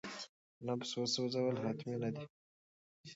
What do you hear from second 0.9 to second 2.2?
وسوځول حتمي نه